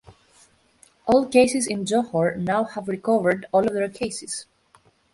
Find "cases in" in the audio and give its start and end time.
1.27-1.85